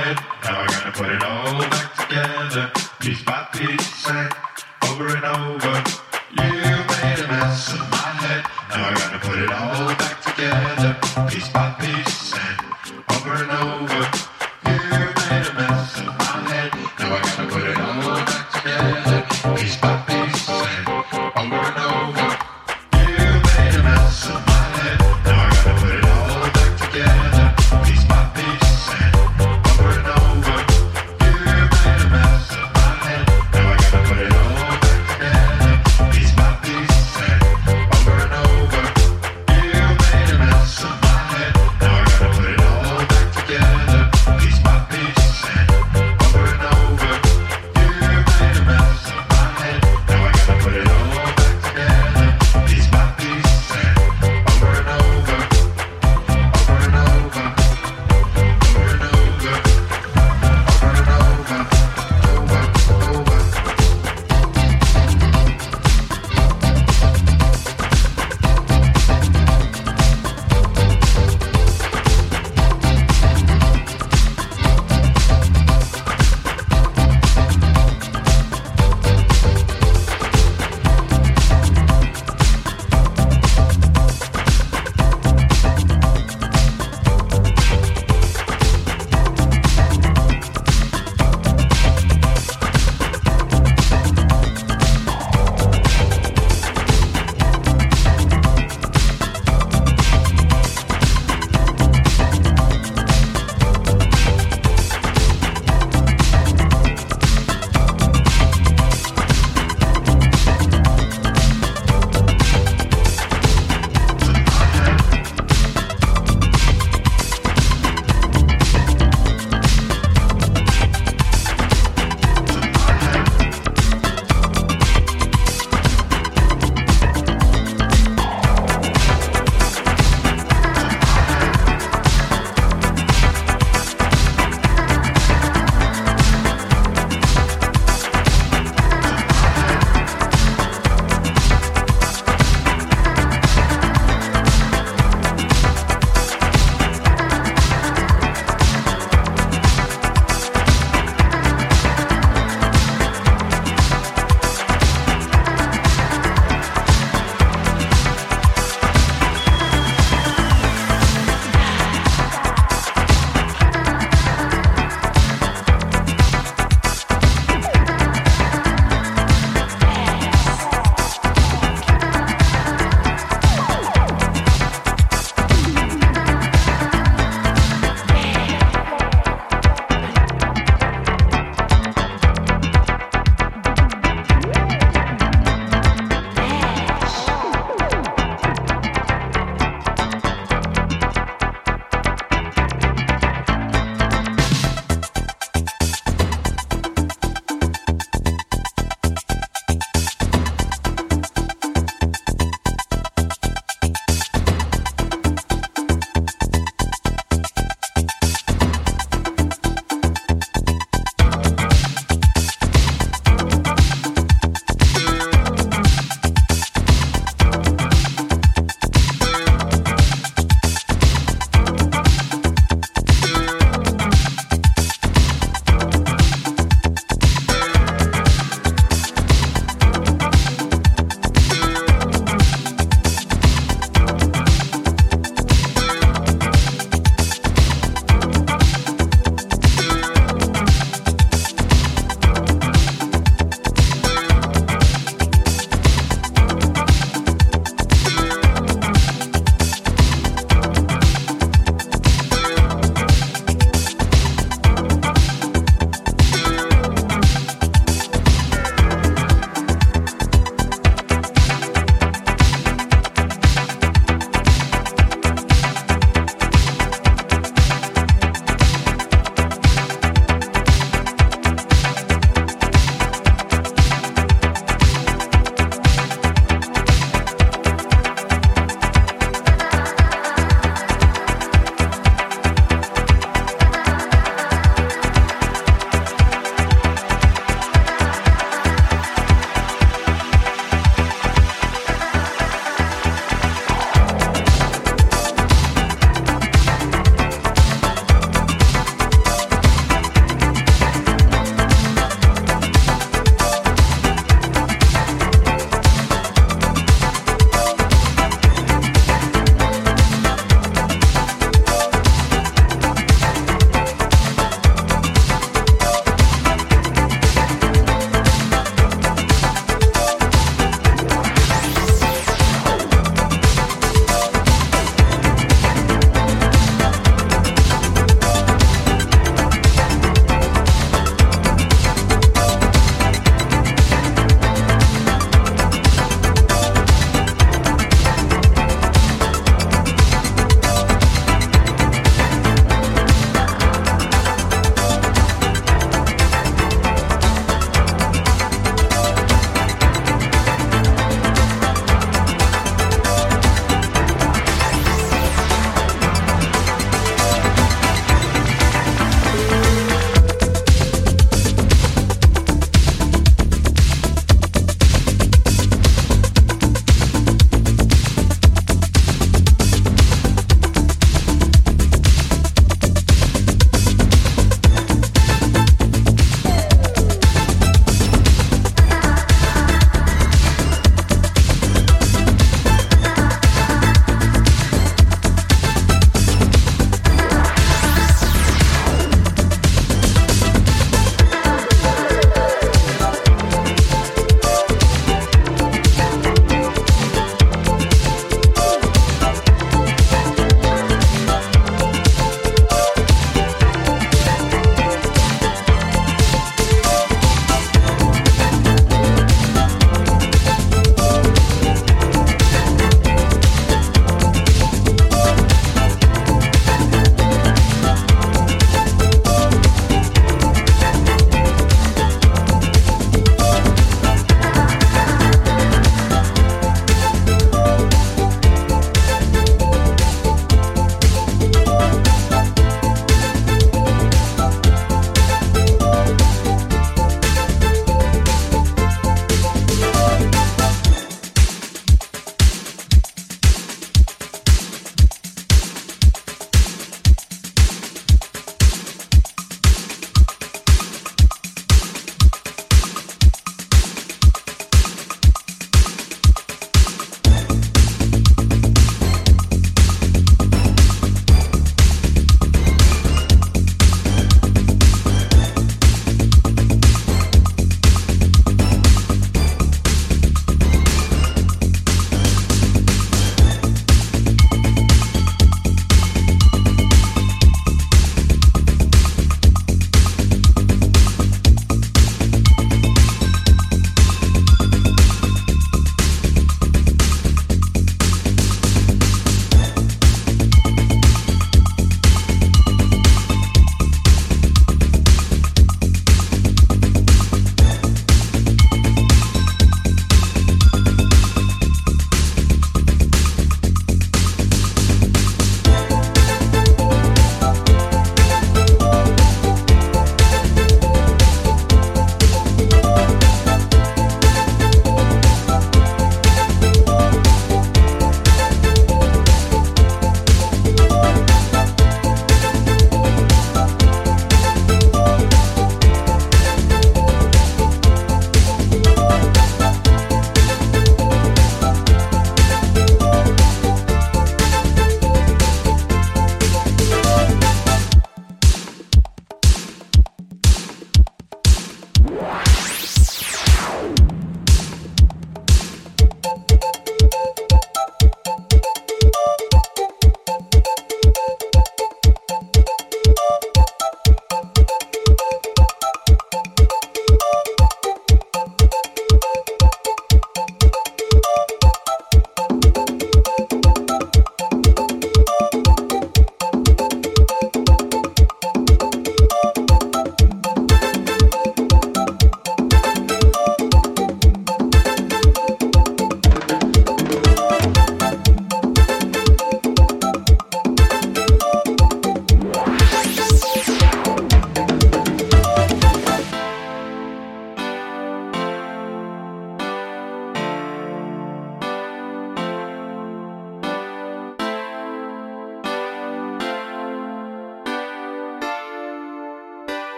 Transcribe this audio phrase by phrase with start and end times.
[0.00, 0.16] head.
[0.44, 1.79] Now I gotta put it all back.